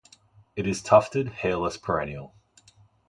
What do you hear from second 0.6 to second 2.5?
is tufted, hairless perennial.